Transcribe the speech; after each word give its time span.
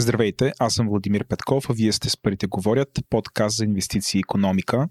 Здравейте, 0.00 0.52
аз 0.58 0.74
съм 0.74 0.88
Владимир 0.88 1.24
Петков, 1.24 1.70
а 1.70 1.72
вие 1.72 1.92
сте 1.92 2.10
с 2.10 2.16
Парите 2.16 2.46
говорят, 2.46 2.88
подкаст 3.10 3.56
за 3.56 3.64
инвестиции 3.64 4.18
и 4.18 4.20
економика. 4.20 4.88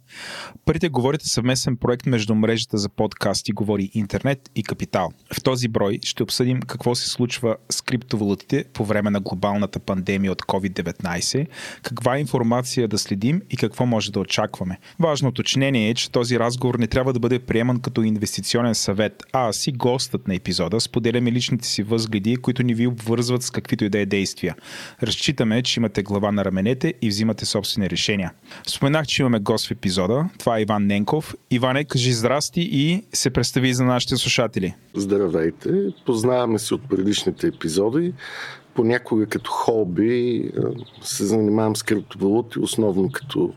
Парите 0.65 0.89
говорят 0.89 1.21
е 1.21 1.27
съвместен 1.27 1.77
проект 1.77 2.05
между 2.05 2.36
мрежата 2.36 2.77
за 2.77 2.89
подкасти 2.89 3.51
Говори 3.51 3.91
Интернет 3.93 4.51
и 4.55 4.64
Капитал. 4.64 5.11
В 5.33 5.43
този 5.43 5.68
брой 5.68 6.00
ще 6.04 6.23
обсъдим 6.23 6.61
какво 6.61 6.95
се 6.95 7.09
случва 7.09 7.55
с 7.69 7.82
криптовалутите 7.82 8.65
по 8.73 8.86
време 8.86 9.09
на 9.09 9.19
глобалната 9.19 9.79
пандемия 9.79 10.32
от 10.32 10.41
COVID-19, 10.41 11.47
каква 11.82 12.19
информация 12.19 12.87
да 12.87 12.97
следим 12.97 13.41
и 13.50 13.57
какво 13.57 13.86
може 13.86 14.11
да 14.11 14.19
очакваме. 14.19 14.79
Важно 15.00 15.29
уточнение 15.29 15.89
е, 15.89 15.93
че 15.93 16.11
този 16.11 16.39
разговор 16.39 16.75
не 16.75 16.87
трябва 16.87 17.14
да 17.14 17.19
бъде 17.19 17.39
приеман 17.39 17.79
като 17.79 18.04
инвестиционен 18.04 18.75
съвет, 18.75 19.23
а 19.33 19.54
си 19.54 19.71
гостът 19.71 20.28
на 20.28 20.36
епизода 20.36 20.79
споделяме 20.79 21.32
личните 21.32 21.68
си 21.68 21.83
възгледи, 21.83 22.36
които 22.36 22.64
ни 22.64 22.73
ви 22.73 22.87
обвързват 22.87 23.43
с 23.43 23.51
каквито 23.51 23.86
и 23.86 23.89
да 23.89 24.00
е 24.00 24.05
действия. 24.05 24.55
Разчитаме, 25.03 25.63
че 25.63 25.79
имате 25.79 26.03
глава 26.03 26.31
на 26.31 26.45
раменете 26.45 26.93
и 27.01 27.09
взимате 27.09 27.45
собствени 27.45 27.89
решения. 27.89 28.31
Споменах, 28.67 29.07
че 29.07 29.21
имаме 29.21 29.39
гост 29.39 29.67
в 29.67 29.71
епизода. 29.71 30.29
Това 30.37 30.57
е 30.57 30.61
Иван 30.61 30.85
Ненков. 30.85 31.35
Иване, 31.51 31.83
кажи 31.83 32.13
здрасти 32.13 32.61
и 32.61 33.03
се 33.13 33.30
представи 33.30 33.73
за 33.73 33.83
нашите 33.83 34.17
слушатели. 34.17 34.75
Здравейте! 34.95 35.69
Познаваме 36.05 36.59
се 36.59 36.73
от 36.73 36.89
предишните 36.89 37.47
епизоди. 37.47 38.13
Понякога 38.73 39.25
като 39.25 39.52
хоби 39.52 40.44
се 41.02 41.25
занимавам 41.25 41.75
с 41.75 41.83
криптовалути, 41.83 42.59
основно 42.59 43.11
като 43.11 43.53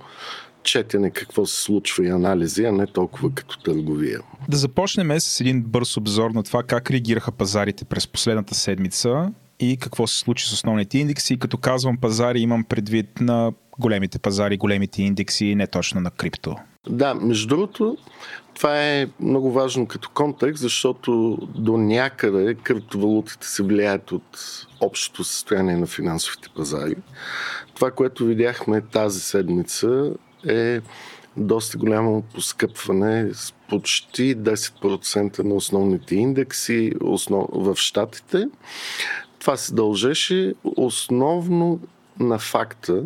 четене 0.62 1.10
какво 1.10 1.46
се 1.46 1.62
случва 1.62 2.06
и 2.06 2.08
анализи, 2.08 2.64
а 2.64 2.72
не 2.72 2.86
толкова 2.86 3.30
като 3.34 3.58
търговия. 3.62 4.20
Да 4.48 4.56
започнем 4.56 5.20
с 5.20 5.40
един 5.40 5.62
бърз 5.62 5.96
обзор 5.96 6.30
на 6.30 6.42
това 6.42 6.62
как 6.62 6.90
реагираха 6.90 7.32
пазарите 7.32 7.84
през 7.84 8.06
последната 8.06 8.54
седмица 8.54 9.32
и 9.62 9.76
какво 9.76 10.06
се 10.06 10.18
случи 10.18 10.48
с 10.48 10.52
основните 10.52 10.98
индекси. 10.98 11.38
Като 11.38 11.58
казвам 11.58 11.96
пазари, 11.96 12.40
имам 12.40 12.64
предвид 12.64 13.20
на 13.20 13.52
големите 13.78 14.18
пазари, 14.18 14.56
големите 14.56 15.02
индекси, 15.02 15.54
не 15.54 15.66
точно 15.66 16.00
на 16.00 16.10
крипто. 16.10 16.56
Да, 16.88 17.14
между 17.14 17.48
другото, 17.48 17.96
това 18.54 18.82
е 18.82 19.06
много 19.20 19.52
важно 19.52 19.86
като 19.86 20.10
контекст, 20.10 20.62
защото 20.62 21.38
до 21.54 21.76
някъде 21.76 22.54
криптовалутите 22.54 23.46
се 23.46 23.62
влияят 23.62 24.12
от 24.12 24.38
общото 24.80 25.24
състояние 25.24 25.76
на 25.76 25.86
финансовите 25.86 26.48
пазари. 26.56 26.94
Това, 27.74 27.90
което 27.90 28.24
видяхме 28.24 28.80
тази 28.80 29.20
седмица 29.20 30.10
е 30.48 30.80
доста 31.36 31.78
голямо 31.78 32.22
поскъпване 32.22 33.30
с 33.34 33.54
почти 33.68 34.36
10% 34.36 35.38
на 35.38 35.54
основните 35.54 36.14
индекси 36.14 36.92
в 37.00 37.76
Штатите. 37.76 38.48
Това 39.42 39.56
се 39.56 39.74
дължеше 39.74 40.54
основно 40.76 41.80
на 42.20 42.38
факта, 42.38 43.02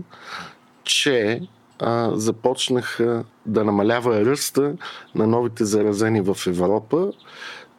че 0.85 1.41
а, 1.79 2.11
започнаха 2.15 3.25
да 3.47 3.65
намалява 3.65 4.25
ръста 4.25 4.75
на 5.15 5.27
новите 5.27 5.65
заразени 5.65 6.21
в 6.21 6.37
Европа, 6.47 7.13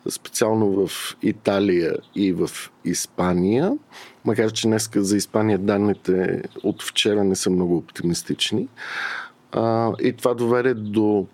специално 0.10 0.88
в 0.88 1.16
Италия 1.22 1.96
и 2.16 2.34
в 2.34 2.50
Испания. 2.86 3.78
Макар, 4.26 4.52
че 4.52 4.68
днес 4.68 4.90
за 4.96 5.18
Испания 5.18 5.60
данните 5.60 6.44
от 6.64 6.84
вчера 6.84 7.24
не 7.24 7.36
са 7.36 7.50
много 7.50 7.78
оптимистични. 7.78 8.68
А, 9.52 9.94
и 10.02 10.14
това 10.14 10.34
доведе 10.34 10.74
до 10.74 11.28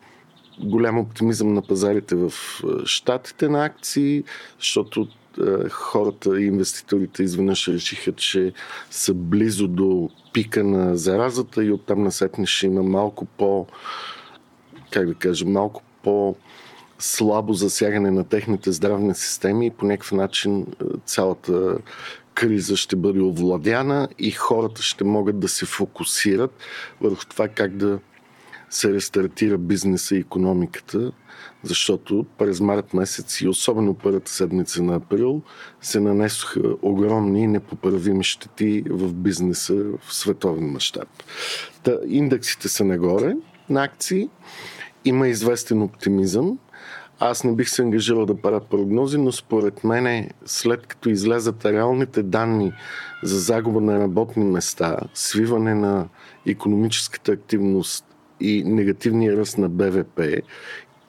голям 0.60 1.00
оптимизъм 1.00 1.54
на 1.54 1.62
пазарите 1.62 2.16
в 2.16 2.34
щатите 2.86 3.50
на 3.50 3.66
акции, 3.66 4.24
защото 4.60 5.08
хората 5.70 6.42
и 6.42 6.46
инвеститорите 6.46 7.24
изведнъж 7.24 7.68
решиха, 7.68 8.12
че 8.12 8.54
са 8.90 9.14
близо 9.14 9.68
до 9.68 10.10
пика 10.34 10.64
на 10.64 10.98
заразата 10.98 11.64
и 11.64 11.72
оттам 11.72 12.04
насетне 12.04 12.46
ще 12.46 12.66
има 12.66 12.84
малко 12.84 13.26
по 13.26 13.68
как 14.92 15.08
да 15.08 15.14
кажа, 15.14 15.46
малко 15.46 15.82
по 16.04 16.36
слабо 17.00 17.54
засягане 17.54 18.12
на 18.12 18.24
техните 18.24 18.72
здравни 18.72 19.16
системи 19.16 19.66
и 19.66 19.72
по 19.72 19.86
някакъв 19.86 20.12
начин 20.12 20.66
цялата 21.06 21.78
криза 22.34 22.78
ще 22.78 22.96
бъде 22.96 23.22
овладяна 23.22 24.08
и 24.20 24.32
хората 24.32 24.82
ще 24.82 25.04
могат 25.04 25.40
да 25.40 25.48
се 25.48 25.66
фокусират 25.66 26.52
върху 27.02 27.26
това 27.26 27.48
как 27.48 27.76
да 27.76 28.00
се 28.74 28.94
рестартира 28.94 29.58
бизнеса 29.58 30.16
и 30.16 30.20
економиката, 30.20 31.12
защото 31.64 32.26
през 32.38 32.60
март 32.60 32.94
месец 32.94 33.42
и 33.42 33.48
особено 33.48 33.94
първата 33.94 34.32
седмица 34.32 34.84
на 34.84 34.96
април 34.96 35.42
се 35.82 36.00
нанесоха 36.00 36.62
огромни 36.82 37.48
непоправими 37.48 38.24
щети 38.24 38.84
в 38.90 39.14
бизнеса 39.14 39.74
в 39.74 40.14
световен 40.14 40.72
мащаб. 40.72 41.08
Та, 41.84 41.98
индексите 42.08 42.70
са 42.70 42.86
нагоре 42.86 43.36
на 43.70 43.84
акции, 43.84 44.30
има 45.06 45.28
известен 45.28 45.82
оптимизъм. 45.82 46.60
Аз 47.20 47.44
не 47.44 47.56
бих 47.56 47.70
се 47.70 47.82
ангажирал 47.82 48.26
да 48.26 48.42
правя 48.42 48.60
прогнози, 48.60 49.18
но 49.18 49.32
според 49.32 49.84
мен 49.84 50.30
след 50.46 50.88
като 50.88 51.10
излезат 51.10 51.66
реалните 51.66 52.24
данни 52.24 52.74
за 53.24 53.40
загуба 53.40 53.82
на 53.82 54.00
работни 54.00 54.44
места, 54.44 54.98
свиване 55.14 55.76
на 55.76 56.08
економическата 56.46 57.32
активност 57.32 58.06
и 58.44 58.64
негативния 58.64 59.38
ръст 59.38 59.58
на 59.58 59.70
БВП 59.70 60.22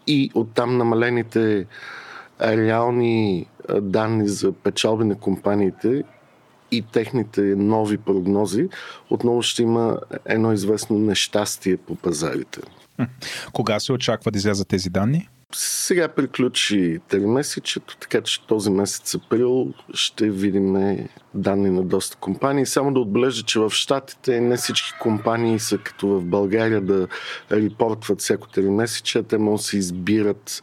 и 0.07 0.31
оттам 0.35 0.77
намалените 0.77 1.67
реални 2.41 3.47
данни 3.81 4.29
за 4.29 4.53
печалби 4.53 5.05
на 5.05 5.15
компаниите 5.15 6.03
и 6.71 6.83
техните 6.83 7.41
нови 7.43 7.99
прогнози, 7.99 8.69
отново 9.11 9.43
ще 9.43 9.63
има 9.63 9.99
едно 10.25 10.53
известно 10.53 10.99
нещастие 10.99 11.77
по 11.77 11.95
пазарите. 11.95 12.61
Кога 13.53 13.81
се 13.81 13.93
очаква 13.93 14.31
да 14.31 14.37
излязат 14.39 14.69
тези 14.69 14.91
данни? 14.91 15.29
Сега 15.57 16.09
приключи 16.09 17.01
месечето, 17.21 17.97
така 17.97 18.21
че 18.21 18.47
този 18.47 18.71
месец 18.71 19.15
април 19.15 19.73
ще 19.95 20.31
видим 20.31 20.99
данни 21.35 21.71
на 21.71 21.83
доста 21.83 22.17
компании. 22.17 22.67
Само 22.67 22.95
да 22.95 23.01
отбележа, 23.01 23.43
че 23.43 23.59
в 23.59 23.71
Штатите 23.71 24.41
не 24.41 24.57
всички 24.57 24.93
компании 25.01 25.59
са 25.59 25.79
като 25.79 26.09
в 26.09 26.25
България 26.25 26.81
да 26.81 27.09
репортват 27.53 28.21
всяко 28.21 28.49
месече. 28.61 29.23
Те 29.23 29.39
могат 29.39 29.61
да 29.61 29.65
се 29.65 29.79
избират 29.79 30.63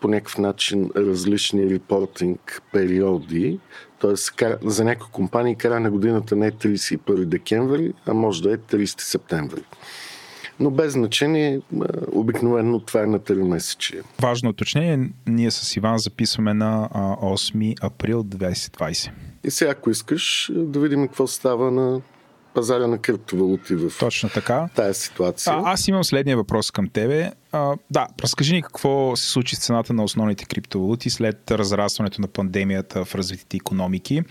по 0.00 0.08
някакъв 0.08 0.38
начин 0.38 0.90
различни 0.96 1.70
репортинг 1.70 2.62
периоди. 2.72 3.60
Тоест 3.98 4.32
за 4.64 4.84
някои 4.84 5.10
компании 5.12 5.56
края 5.56 5.80
на 5.80 5.90
годината 5.90 6.36
не 6.36 6.46
е 6.46 6.52
31 6.52 7.24
декември, 7.24 7.92
а 8.06 8.14
може 8.14 8.42
да 8.42 8.52
е 8.52 8.56
30 8.56 9.00
септември 9.00 9.62
но 10.62 10.70
без 10.70 10.92
значение, 10.92 11.60
обикновено 12.12 12.80
това 12.80 13.02
е 13.02 13.06
на 13.06 13.20
3 13.20 13.42
месече. 13.42 14.00
Важно 14.20 14.50
уточнение, 14.50 15.10
ние 15.26 15.50
с 15.50 15.76
Иван 15.76 15.98
записваме 15.98 16.54
на 16.54 16.88
8 17.22 17.84
април 17.84 18.24
2020. 18.24 19.10
И 19.44 19.50
сега, 19.50 19.70
ако 19.70 19.90
искаш, 19.90 20.50
да 20.54 20.80
видим 20.80 21.08
какво 21.08 21.26
става 21.26 21.70
на 21.70 22.00
пазара 22.54 22.86
на 22.86 22.98
криптовалути 22.98 23.74
в 23.74 23.92
Точно 24.00 24.28
така. 24.28 24.68
тая 24.74 24.94
ситуация. 24.94 25.52
А, 25.52 25.72
аз 25.72 25.88
имам 25.88 26.04
следния 26.04 26.36
въпрос 26.36 26.70
към 26.70 26.88
тебе. 26.88 27.30
Да, 27.90 28.06
разкажи 28.22 28.54
ни 28.54 28.62
какво 28.62 29.16
се 29.16 29.26
случи 29.26 29.56
с 29.56 29.58
цената 29.58 29.92
на 29.92 30.04
основните 30.04 30.44
криптовалути 30.44 31.10
след 31.10 31.50
разрастването 31.50 32.20
на 32.20 32.28
пандемията 32.28 33.04
в 33.04 33.14
развитите 33.14 33.56
економики. 33.56 34.22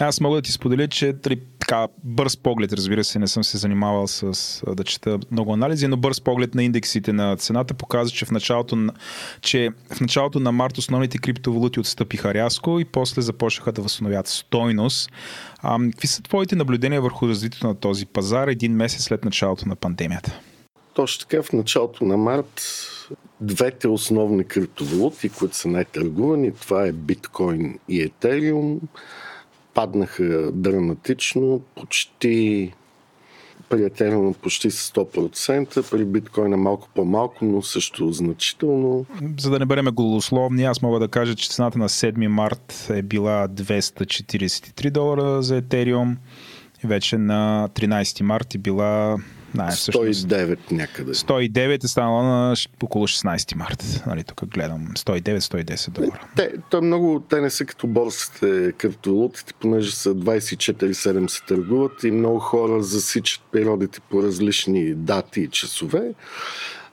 Аз 0.00 0.20
мога 0.20 0.36
да 0.36 0.42
ти 0.42 0.52
споделя, 0.52 0.88
че 0.88 1.12
три, 1.12 1.40
така, 1.58 1.88
бърз 2.04 2.36
поглед, 2.36 2.72
разбира 2.72 3.04
се, 3.04 3.18
не 3.18 3.28
съм 3.28 3.44
се 3.44 3.58
занимавал 3.58 4.06
с 4.06 4.62
да 4.76 4.84
чета 4.84 5.18
много 5.30 5.52
анализи, 5.52 5.86
но 5.86 5.96
бърз 5.96 6.20
поглед 6.20 6.54
на 6.54 6.64
индексите 6.64 7.12
на 7.12 7.36
цената 7.36 7.74
показва, 7.74 8.16
че 8.16 8.24
в 8.24 8.30
началото 8.30 8.76
на, 8.76 8.92
че 9.40 9.70
в 9.94 10.00
началото 10.00 10.40
на 10.40 10.52
март 10.52 10.78
основните 10.78 11.18
криптовалути 11.18 11.80
отстъпиха 11.80 12.34
рязко 12.34 12.80
и 12.80 12.84
после 12.84 13.22
започнаха 13.22 13.72
да 13.72 13.82
възстановят 13.82 14.26
стойност. 14.28 15.10
А, 15.58 15.78
какви 15.90 16.08
са 16.08 16.22
твоите 16.22 16.56
наблюдения 16.56 17.02
върху 17.02 17.28
развитието 17.28 17.66
на 17.66 17.74
този 17.74 18.06
пазар 18.06 18.48
един 18.48 18.72
месец 18.72 19.02
след 19.02 19.24
началото 19.24 19.68
на 19.68 19.76
пандемията? 19.76 20.40
Точно 20.94 21.28
така, 21.28 21.42
в 21.42 21.52
началото 21.52 22.04
на 22.04 22.16
март 22.16 22.62
двете 23.40 23.88
основни 23.88 24.44
криптовалути, 24.44 25.28
които 25.28 25.56
са 25.56 25.68
най-търгувани, 25.68 26.52
това 26.52 26.86
е 26.86 26.92
биткоин 26.92 27.78
и 27.88 28.02
етериум, 28.02 28.80
паднаха 29.74 30.52
драматично, 30.52 31.60
почти 31.76 32.72
при 33.68 33.84
етериум 33.84 34.34
почти 34.34 34.70
100%, 34.70 35.90
при 35.90 36.04
биткоина 36.04 36.56
малко 36.56 36.88
по-малко, 36.94 37.44
но 37.44 37.62
също 37.62 38.12
значително. 38.12 39.06
За 39.40 39.50
да 39.50 39.58
не 39.58 39.66
бъдем 39.66 39.84
голословни, 39.84 40.64
аз 40.64 40.82
мога 40.82 40.98
да 40.98 41.08
кажа, 41.08 41.34
че 41.34 41.50
цената 41.50 41.78
на 41.78 41.88
7 41.88 42.26
март 42.26 42.86
е 42.90 43.02
била 43.02 43.48
243 43.48 44.90
долара 44.90 45.42
за 45.42 45.56
етериум. 45.56 46.16
Вече 46.84 47.18
на 47.18 47.68
13 47.74 48.22
март 48.22 48.54
е 48.54 48.58
била 48.58 49.18
Да, 49.54 49.62
109 49.62 50.72
някъде. 50.72 51.14
109 51.14 51.84
е 51.84 51.88
станало 51.88 52.22
на 52.22 52.54
около 52.82 53.06
16 53.06 53.56
марта. 53.56 53.84
Нали, 54.06 54.24
тук 54.24 54.44
гледам 54.48 54.86
109-110 54.86 55.90
долара. 55.90 56.26
Те, 56.36 56.52
то 56.70 56.78
е 56.78 56.80
много, 56.80 57.20
те 57.30 57.40
не 57.40 57.50
са 57.50 57.64
като 57.64 57.86
борсите, 57.86 58.72
криптовалутите, 58.78 59.54
понеже 59.60 59.90
са 59.92 60.14
24-7 60.14 61.26
се 61.26 61.42
търгуват 61.42 62.04
и 62.04 62.10
много 62.10 62.38
хора 62.38 62.82
засичат 62.82 63.42
периодите 63.52 64.00
по 64.00 64.22
различни 64.22 64.94
дати 64.94 65.40
и 65.40 65.48
часове. 65.48 66.14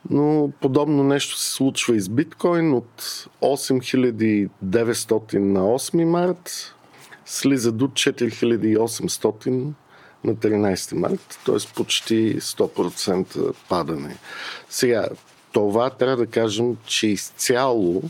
Но 0.10 0.52
подобно 0.62 1.04
нещо 1.04 1.38
се 1.38 1.52
случва 1.52 1.96
и 1.96 2.00
с 2.00 2.10
биткоин 2.10 2.74
от 2.74 3.28
8900 3.42 5.38
на 5.38 5.60
8 5.60 6.04
март 6.04 6.76
слиза 7.26 7.72
до 7.72 7.88
4800 7.88 9.72
на 10.24 10.36
13 10.36 10.96
март, 10.96 11.40
т.е. 11.46 11.76
почти 11.76 12.42
100% 12.42 13.56
падане. 13.70 14.18
Сега, 14.70 15.08
това 15.52 15.90
трябва 15.90 16.18
да 16.18 16.28
кажем, 16.28 16.78
че 16.86 17.08
изцяло 17.08 18.04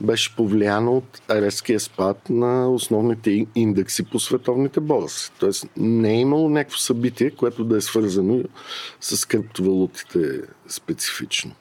беше 0.00 0.36
повлияно 0.36 0.96
от 0.96 1.22
резкия 1.30 1.80
спад 1.80 2.30
на 2.30 2.70
основните 2.70 3.46
индекси 3.54 4.04
по 4.04 4.20
световните 4.20 4.80
борси. 4.80 5.32
Тоест 5.38 5.66
не 5.76 6.10
е 6.10 6.20
имало 6.20 6.48
някакво 6.48 6.78
събитие, 6.78 7.30
което 7.30 7.64
да 7.64 7.76
е 7.76 7.80
свързано 7.80 8.42
с 9.00 9.28
криптовалутите 9.28 10.40
специфично. 10.68 11.52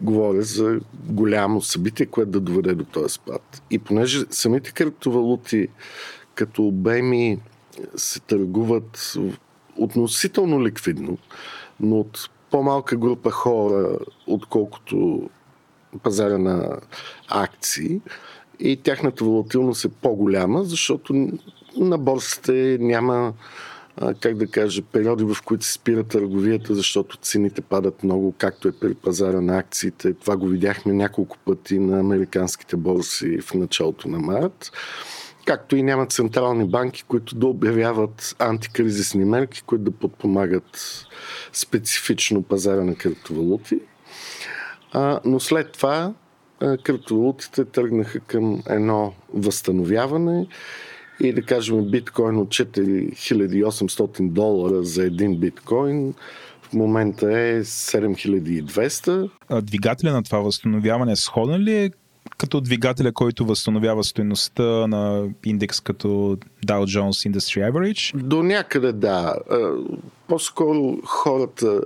Говоря 0.00 0.42
за 0.42 0.80
голямо 0.94 1.62
събитие, 1.62 2.06
което 2.06 2.30
да 2.30 2.40
доведе 2.40 2.74
до 2.74 2.84
този 2.84 3.14
спад. 3.14 3.62
И 3.70 3.78
понеже 3.78 4.24
самите 4.30 4.72
криптовалути 4.72 5.68
като 6.34 6.66
обеми 6.66 7.38
се 7.96 8.20
търгуват 8.20 9.14
относително 9.76 10.64
ликвидно, 10.66 11.18
но 11.80 12.00
от 12.00 12.30
по-малка 12.50 12.96
група 12.96 13.30
хора, 13.30 13.98
отколкото 14.26 15.28
пазара 16.02 16.38
на 16.38 16.78
акции 17.28 18.00
и 18.60 18.76
тяхната 18.76 19.24
волатилност 19.24 19.84
е 19.84 19.88
по-голяма, 19.88 20.64
защото 20.64 21.28
на 21.76 21.98
борсите 21.98 22.78
няма 22.80 23.32
как 24.20 24.36
да 24.36 24.46
кажа, 24.46 24.82
периоди, 24.82 25.24
в 25.24 25.36
които 25.44 25.64
се 25.64 25.72
спира 25.72 26.04
търговията, 26.04 26.74
защото 26.74 27.16
цените 27.16 27.60
падат 27.60 28.04
много, 28.04 28.34
както 28.38 28.68
е 28.68 28.72
при 28.72 28.94
пазара 28.94 29.40
на 29.40 29.58
акциите. 29.58 30.14
Това 30.14 30.36
го 30.36 30.46
видяхме 30.46 30.92
няколко 30.92 31.38
пъти 31.38 31.78
на 31.78 32.00
американските 32.00 32.76
борси 32.76 33.40
в 33.40 33.54
началото 33.54 34.08
на 34.08 34.18
март. 34.18 34.72
Както 35.46 35.76
и 35.76 35.82
няма 35.82 36.06
централни 36.06 36.68
банки, 36.68 37.04
които 37.08 37.34
да 37.34 37.46
обявяват 37.46 38.36
антикризисни 38.38 39.24
мерки, 39.24 39.62
които 39.62 39.84
да 39.84 39.90
подпомагат 39.90 41.06
специфично 41.52 42.42
пазара 42.42 42.84
на 42.84 42.94
криптовалути. 42.94 43.80
А, 44.92 45.20
но 45.24 45.40
след 45.40 45.72
това 45.72 46.12
а, 46.60 46.76
криптовалутите 46.76 47.64
тръгнаха 47.64 48.20
към 48.20 48.62
едно 48.68 49.14
възстановяване 49.34 50.46
и 51.20 51.32
да 51.32 51.42
кажем 51.42 51.84
биткоин 51.90 52.36
от 52.38 52.48
4800 52.48 54.28
долара 54.28 54.82
за 54.82 55.04
един 55.04 55.36
биткоин 55.36 56.14
в 56.62 56.72
момента 56.72 57.38
е 57.38 57.64
7200. 57.64 59.30
А 59.48 59.60
двигателя 59.60 60.12
на 60.12 60.22
това 60.22 60.38
възстановяване 60.38 61.16
сходен 61.16 61.60
ли 61.60 61.76
е 61.76 61.90
като 62.38 62.60
двигателя, 62.60 63.12
който 63.12 63.46
възстановява 63.46 64.04
стоеността 64.04 64.86
на 64.86 65.28
индекс 65.44 65.80
като 65.80 66.08
Dow 66.66 66.84
Jones 66.84 67.30
Industry 67.30 67.70
Average? 67.70 68.16
До 68.16 68.42
някъде 68.42 68.92
да. 68.92 69.34
По-скоро 70.28 70.96
хората 71.04 71.80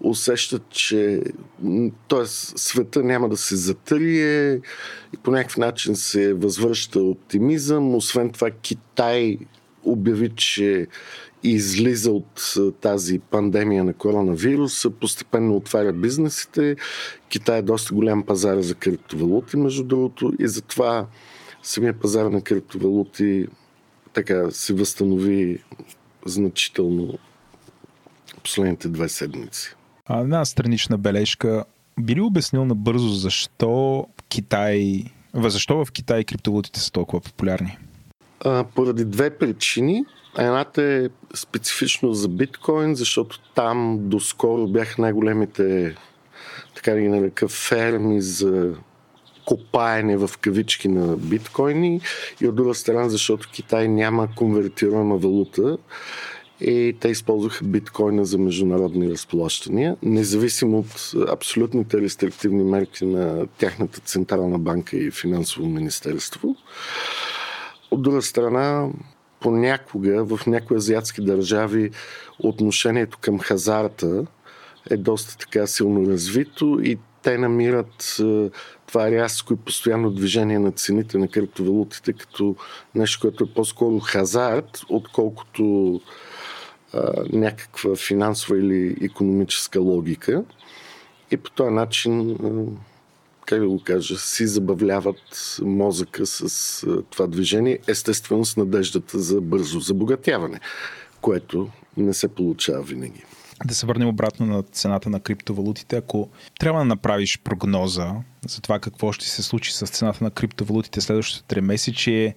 усещат, 0.00 0.62
че 0.70 1.22
т.е. 2.08 2.26
света 2.26 3.02
няма 3.02 3.28
да 3.28 3.36
се 3.36 3.56
затрие 3.56 4.54
и 5.14 5.16
по 5.22 5.30
някакъв 5.30 5.56
начин 5.56 5.96
се 5.96 6.34
възвръща 6.34 7.00
оптимизъм. 7.00 7.94
Освен 7.94 8.30
това 8.30 8.50
Китай 8.50 9.38
обяви, 9.84 10.30
че 10.36 10.86
излиза 11.44 12.10
от 12.10 12.54
тази 12.80 13.18
пандемия 13.18 13.84
на 13.84 13.92
коронавируса, 13.92 14.90
постепенно 14.90 15.56
отваря 15.56 15.92
бизнесите. 15.92 16.76
Китай 17.28 17.58
е 17.58 17.62
доста 17.62 17.94
голям 17.94 18.22
пазар 18.22 18.60
за 18.60 18.74
криптовалути, 18.74 19.56
между 19.56 19.84
другото, 19.84 20.32
и 20.38 20.48
затова 20.48 21.06
самия 21.62 21.92
пазар 21.92 22.26
на 22.26 22.40
криптовалути 22.40 23.46
така 24.12 24.50
се 24.50 24.74
възстанови 24.74 25.58
значително 26.26 27.18
последните 28.42 28.88
две 28.88 29.08
седмици. 29.08 29.74
А, 30.06 30.20
една 30.20 30.44
странична 30.44 30.98
бележка. 30.98 31.64
Би 32.00 32.16
ли 32.16 32.20
обяснил 32.20 32.64
набързо 32.64 33.08
защо 33.08 34.06
Китай, 34.28 35.04
защо 35.34 35.84
в 35.84 35.92
Китай 35.92 36.24
криптовалутите 36.24 36.80
са 36.80 36.92
толкова 36.92 37.20
популярни? 37.20 37.78
А, 38.40 38.64
поради 38.74 39.04
две 39.04 39.38
причини. 39.38 40.04
Едната 40.38 40.82
е 40.82 41.08
специфично 41.34 42.14
за 42.14 42.28
биткоин, 42.28 42.94
защото 42.94 43.40
там 43.54 43.98
доскоро 44.00 44.66
бяха 44.66 45.02
най-големите 45.02 45.96
така 46.74 46.92
да 46.92 47.00
нарека 47.00 47.48
ферми 47.48 48.20
за 48.20 48.74
копаене 49.46 50.16
в 50.16 50.30
кавички 50.40 50.88
на 50.88 51.16
биткоини 51.16 52.00
и 52.40 52.48
от 52.48 52.54
друга 52.54 52.74
страна, 52.74 53.08
защото 53.08 53.48
Китай 53.52 53.88
няма 53.88 54.28
конвертируема 54.36 55.16
валута 55.16 55.78
и 56.60 56.96
те 57.00 57.08
използваха 57.08 57.64
биткоина 57.64 58.24
за 58.24 58.38
международни 58.38 59.10
разплащания, 59.10 59.96
независимо 60.02 60.78
от 60.78 61.12
абсолютните 61.28 62.00
рестриктивни 62.00 62.64
мерки 62.64 63.04
на 63.04 63.46
тяхната 63.58 64.00
Централна 64.00 64.58
банка 64.58 64.96
и 64.96 65.10
финансово 65.10 65.66
министерство. 65.66 66.56
От 67.90 68.02
друга 68.02 68.22
страна, 68.22 68.88
понякога 69.44 70.24
в 70.24 70.46
някои 70.46 70.76
азиатски 70.76 71.20
държави 71.20 71.90
отношението 72.38 73.18
към 73.20 73.38
хазарта 73.38 74.26
е 74.90 74.96
доста 74.96 75.38
така 75.38 75.66
силно 75.66 76.10
развито 76.10 76.78
и 76.82 76.98
те 77.22 77.38
намират 77.38 78.16
това 78.86 79.10
рязко 79.10 79.52
и 79.52 79.56
постоянно 79.56 80.10
движение 80.10 80.58
на 80.58 80.72
цените 80.72 81.18
на 81.18 81.28
криптовалутите 81.28 82.12
като 82.12 82.56
нещо, 82.94 83.20
което 83.20 83.44
е 83.44 83.54
по-скоро 83.54 84.00
хазарт, 84.00 84.80
отколкото 84.88 86.00
а, 86.92 87.12
някаква 87.32 87.96
финансова 87.96 88.58
или 88.58 88.96
економическа 89.02 89.80
логика. 89.80 90.44
И 91.30 91.36
по 91.36 91.50
този 91.50 91.70
начин 91.70 92.36
как 93.46 93.60
да 93.60 93.68
го 93.68 93.82
кажа, 93.84 94.18
си 94.18 94.46
забавляват 94.46 95.56
мозъка 95.62 96.26
с 96.26 96.86
това 97.10 97.26
движение, 97.26 97.78
естествено 97.86 98.44
с 98.44 98.56
надеждата 98.56 99.18
за 99.18 99.40
бързо 99.40 99.80
забогатяване, 99.80 100.60
което 101.20 101.68
не 101.96 102.14
се 102.14 102.28
получава 102.28 102.82
винаги. 102.82 103.22
Да 103.64 103.74
се 103.74 103.86
върнем 103.86 104.08
обратно 104.08 104.46
на 104.46 104.62
цената 104.62 105.10
на 105.10 105.20
криптовалутите. 105.20 105.96
Ако 105.96 106.28
трябва 106.60 106.80
да 106.80 106.84
направиш 106.84 107.40
прогноза 107.44 108.12
за 108.48 108.60
това 108.60 108.78
какво 108.78 109.12
ще 109.12 109.28
се 109.28 109.42
случи 109.42 109.72
с 109.72 109.86
цената 109.86 110.24
на 110.24 110.30
криптовалутите 110.30 111.00
следващото 111.00 111.54
3 111.54 111.60
месече, 111.60 112.34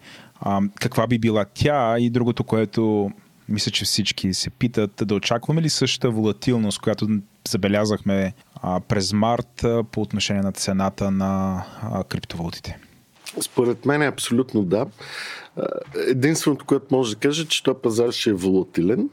каква 0.79 1.07
би 1.07 1.19
била 1.19 1.45
тя 1.53 1.99
и 1.99 2.09
другото, 2.09 2.43
което 2.43 3.11
мисля, 3.50 3.72
че 3.72 3.86
всички 3.86 4.34
се 4.34 4.50
питат, 4.50 4.92
да 5.06 5.16
очакваме 5.16 5.62
ли 5.62 5.70
същата 5.70 6.10
волатилност, 6.10 6.80
която 6.80 7.08
забелязахме 7.48 8.34
а, 8.56 8.80
през 8.80 9.13
март 9.13 9.63
а, 9.63 9.84
по 9.84 10.01
отношение 10.01 10.42
на 10.42 10.51
цената 10.51 11.12
на 11.12 11.63
а, 11.82 12.04
криптовалутите? 12.04 12.80
Според 13.42 13.86
мен 13.86 14.01
е 14.01 14.08
абсолютно 14.08 14.63
да. 14.63 14.86
Единственото, 16.08 16.66
което 16.66 16.96
може 16.96 17.13
да 17.13 17.20
кажа, 17.20 17.48
че 17.48 17.63
този 17.63 17.77
пазар 17.84 18.12
ще 18.12 18.30
е 18.30 18.34
волатилен. 18.34 19.10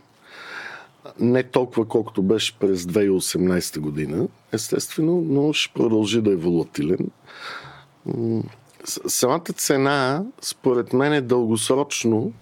Не 1.20 1.42
толкова 1.42 1.88
колкото 1.88 2.22
беше 2.22 2.58
през 2.58 2.82
2018 2.82 3.78
година, 3.78 4.28
естествено, 4.52 5.24
но 5.28 5.52
ще 5.52 5.74
продължи 5.74 6.22
да 6.22 6.32
е 6.32 6.36
волатилен. 6.36 7.10
Самата 9.06 9.52
цена, 9.56 10.24
според 10.40 10.92
мен, 10.92 11.12
е 11.12 11.20
дългосрочно 11.20 12.32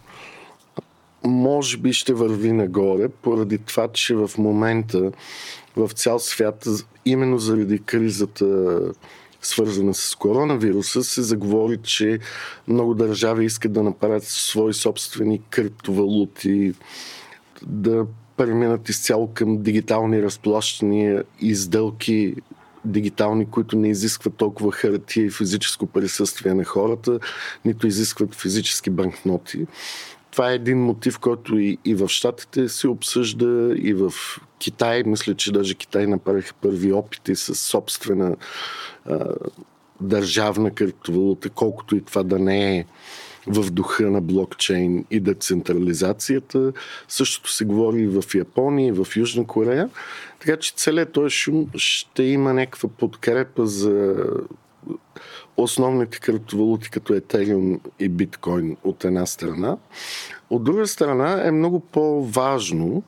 може 1.25 1.77
би 1.77 1.93
ще 1.93 2.15
върви 2.15 2.53
нагоре, 2.53 3.09
поради 3.09 3.59
това, 3.59 3.89
че 3.89 4.15
в 4.15 4.31
момента 4.39 5.13
в 5.77 5.91
цял 5.93 6.19
свят, 6.19 6.67
именно 7.05 7.39
заради 7.39 7.79
кризата 7.79 8.79
свързана 9.43 9.95
с 9.95 10.15
коронавируса, 10.15 11.05
се 11.05 11.23
заговори, 11.23 11.79
че 11.83 12.19
много 12.69 12.95
държави 12.95 13.45
искат 13.45 13.73
да 13.73 13.83
направят 13.83 14.25
свои 14.25 14.75
собствени 14.75 15.41
криптовалути, 15.51 16.75
да 17.67 18.07
преминат 18.37 18.89
изцяло 18.89 19.31
към 19.35 19.63
дигитални 19.63 20.23
разплащания 20.23 21.25
и 21.41 21.55
сделки 21.55 22.35
дигитални, 22.85 23.51
които 23.51 23.79
не 23.79 23.89
изискват 23.89 24.35
толкова 24.35 24.73
хартия 24.73 25.27
и 25.27 25.31
физическо 25.31 25.87
присъствие 25.87 26.55
на 26.55 26.65
хората, 26.65 27.19
нито 27.65 27.87
изискват 27.87 28.35
физически 28.35 28.91
банкноти. 28.91 29.67
Това 30.33 30.51
е 30.51 30.55
един 30.55 30.79
мотив, 30.79 31.19
който 31.19 31.59
и, 31.59 31.79
и 31.85 31.95
в 31.95 32.09
Штатите 32.09 32.69
се 32.69 32.89
обсъжда, 32.89 33.75
и 33.77 33.95
в 33.95 34.13
Китай. 34.59 35.03
Мисля, 35.07 35.35
че 35.35 35.53
даже 35.53 35.75
Китай 35.75 36.07
направиха 36.07 36.55
първи 36.61 36.93
опити 36.93 37.37
с 37.37 37.55
собствена 37.55 38.37
а, 39.07 39.27
държавна 40.01 40.71
криптовалута, 40.71 41.51
колкото 41.51 41.97
и 41.97 42.01
това 42.01 42.23
да 42.23 42.39
не 42.39 42.79
е 42.79 42.85
в 43.47 43.71
духа 43.71 44.11
на 44.11 44.21
блокчейн 44.21 45.05
и 45.11 45.21
децентрализацията. 45.21 46.73
Същото 47.09 47.53
се 47.53 47.65
говори 47.65 48.01
и 48.01 48.07
в 48.07 48.25
Япония, 48.35 48.89
и 48.89 48.93
в 48.93 49.07
Южна 49.17 49.47
Корея. 49.47 49.89
Така 50.41 50.57
че 50.57 50.75
целият 50.75 51.13
този 51.13 51.31
шум 51.31 51.67
ще 51.75 52.23
има 52.23 52.53
някаква 52.53 52.89
подкрепа 52.89 53.67
за 53.67 54.27
основните 55.57 56.21
криптовалути 56.21 56.91
като 56.91 57.13
Ethereum 57.13 57.81
и 57.99 58.09
биткоин 58.09 58.77
от 58.85 59.05
една 59.05 59.27
страна. 59.27 59.77
От 60.51 60.65
друга 60.65 60.87
страна 60.87 61.47
е 61.47 61.51
много 61.51 61.81
по-важно 61.81 63.03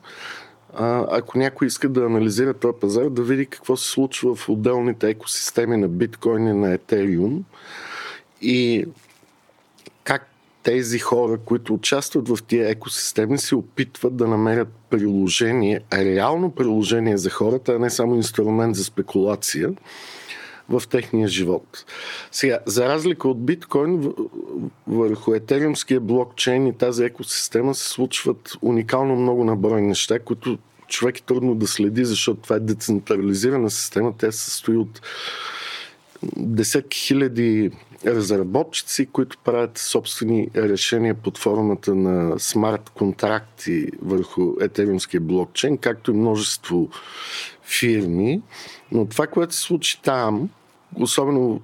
ако 1.11 1.37
някой 1.37 1.67
иска 1.67 1.89
да 1.89 2.05
анализира 2.05 2.53
този 2.53 2.79
пазар, 2.81 3.09
да 3.09 3.23
види 3.23 3.45
какво 3.45 3.77
се 3.77 3.89
случва 3.89 4.35
в 4.35 4.49
отделните 4.49 5.09
екосистеми 5.09 5.77
на 5.77 5.87
биткоин 5.87 6.47
и 6.47 6.53
на 6.53 6.77
Ethereum 6.77 7.41
и 8.41 8.85
как 10.03 10.29
тези 10.63 10.99
хора, 10.99 11.37
които 11.45 11.73
участват 11.73 12.29
в 12.29 12.43
тия 12.47 12.69
екосистеми, 12.69 13.37
се 13.37 13.55
опитват 13.55 14.15
да 14.15 14.27
намерят 14.27 14.67
приложение, 14.89 15.81
реално 15.93 16.51
приложение 16.51 17.17
за 17.17 17.29
хората, 17.29 17.73
а 17.73 17.79
не 17.79 17.89
само 17.89 18.15
инструмент 18.15 18.75
за 18.75 18.83
спекулация 18.83 19.73
в 20.69 20.83
техния 20.89 21.27
живот. 21.27 21.85
Сега, 22.31 22.59
за 22.65 22.85
разлика 22.85 23.27
от 23.27 23.45
биткоин, 23.45 24.13
върху 24.87 25.33
етериумския 25.33 25.99
блокчейн 25.99 26.67
и 26.67 26.77
тази 26.77 27.03
екосистема 27.03 27.75
се 27.75 27.89
случват 27.89 28.51
уникално 28.61 29.15
много 29.15 29.43
наброй 29.43 29.81
неща, 29.81 30.19
които 30.19 30.57
човек 30.87 31.17
е 31.17 31.23
трудно 31.23 31.55
да 31.55 31.67
следи, 31.67 32.05
защото 32.05 32.41
това 32.41 32.55
е 32.55 32.59
децентрализирана 32.59 33.69
система. 33.69 34.13
Тя 34.17 34.31
се 34.31 34.51
състои 34.51 34.77
от 34.77 35.01
десетки 36.37 36.99
хиляди 36.99 37.71
разработчици, 38.05 39.05
които 39.05 39.37
правят 39.37 39.77
собствени 39.77 40.49
решения 40.55 41.15
под 41.15 41.37
формата 41.37 41.95
на 41.95 42.39
смарт 42.39 42.89
контракти 42.89 43.87
върху 44.01 44.53
етериумския 44.61 45.21
блокчейн, 45.21 45.77
както 45.77 46.11
и 46.11 46.13
множество 46.13 46.89
фирми. 47.63 48.41
Но 48.91 49.05
това, 49.05 49.27
което 49.27 49.55
се 49.55 49.61
случи 49.61 50.01
там, 50.01 50.49
особено 50.95 51.61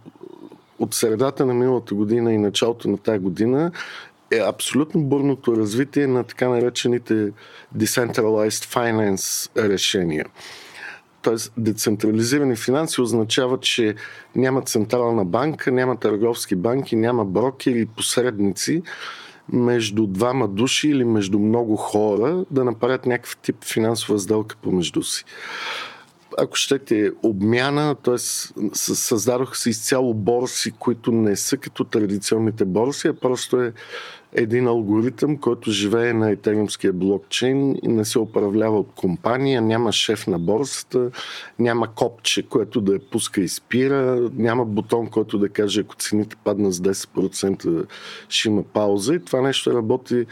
от 0.79 0.93
средата 0.93 1.45
на 1.45 1.53
миналата 1.53 1.95
година 1.95 2.33
и 2.33 2.37
началото 2.37 2.89
на 2.89 2.97
тази 2.97 3.19
година, 3.19 3.71
е 4.31 4.39
абсолютно 4.39 5.01
бурното 5.01 5.57
развитие 5.57 6.07
на 6.07 6.23
така 6.23 6.49
наречените 6.49 7.31
Decentralized 7.77 8.75
Finance 8.75 9.57
решения. 9.69 10.25
Тоест, 11.21 11.53
децентрализирани 11.57 12.55
финанси 12.55 13.01
означава, 13.01 13.59
че 13.59 13.95
няма 14.35 14.61
централна 14.61 15.25
банка, 15.25 15.71
няма 15.71 15.99
търговски 15.99 16.55
банки, 16.55 16.95
няма 16.95 17.25
брокери 17.25 17.81
и 17.81 17.85
посредници 17.85 18.81
между 19.53 20.07
двама 20.07 20.47
души 20.47 20.89
или 20.89 21.03
между 21.03 21.39
много 21.39 21.75
хора 21.75 22.45
да 22.51 22.63
направят 22.63 23.05
някакъв 23.05 23.37
тип 23.37 23.63
финансова 23.63 24.19
сделка 24.19 24.55
помежду 24.61 25.03
си 25.03 25.25
ако 26.37 26.55
щете, 26.55 27.11
обмяна, 27.23 27.95
т.е. 27.95 28.17
създадоха 28.73 29.57
се 29.57 29.69
изцяло 29.69 30.13
борси, 30.13 30.71
които 30.71 31.11
не 31.11 31.35
са 31.35 31.57
като 31.57 31.83
традиционните 31.83 32.65
борси, 32.65 33.07
а 33.07 33.13
просто 33.13 33.61
е 33.61 33.73
един 34.33 34.67
алгоритъм, 34.67 35.37
който 35.37 35.71
живее 35.71 36.13
на 36.13 36.31
етериумския 36.31 36.93
блокчейн 36.93 37.79
и 37.83 37.87
не 37.87 38.05
се 38.05 38.19
управлява 38.19 38.79
от 38.79 38.91
компания, 38.95 39.61
няма 39.61 39.91
шеф 39.91 40.27
на 40.27 40.39
борсата, 40.39 41.11
няма 41.59 41.95
копче, 41.95 42.43
което 42.43 42.81
да 42.81 42.93
я 42.93 42.99
пуска 42.99 43.41
и 43.41 43.47
спира, 43.47 44.29
няма 44.33 44.65
бутон, 44.65 45.07
който 45.07 45.37
да 45.37 45.49
каже, 45.49 45.81
ако 45.81 45.95
цените 45.95 46.35
падна 46.43 46.71
с 46.71 46.79
10%, 46.79 47.85
ще 48.29 48.49
има 48.49 48.63
пауза. 48.63 49.15
И 49.15 49.25
това 49.25 49.41
нещо 49.41 49.73
работи 49.73 50.25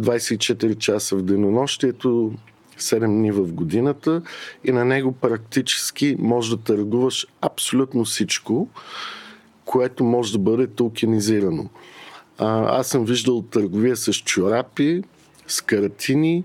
24 0.00 0.78
часа 0.78 1.16
в 1.16 1.22
денонощието, 1.22 2.32
7 2.78 3.06
дни 3.06 3.32
в 3.32 3.52
годината 3.52 4.22
и 4.64 4.72
на 4.72 4.84
него 4.84 5.12
практически 5.12 6.16
може 6.18 6.56
да 6.56 6.62
търгуваш 6.62 7.26
абсолютно 7.40 8.04
всичко, 8.04 8.68
което 9.64 10.04
може 10.04 10.32
да 10.32 10.38
бъде 10.38 10.66
токенизирано. 10.66 11.68
А, 12.38 12.78
аз 12.78 12.88
съм 12.88 13.04
виждал 13.04 13.42
търговия 13.42 13.96
с 13.96 14.12
чорапи, 14.12 15.02
с 15.46 15.60
картини, 15.60 16.44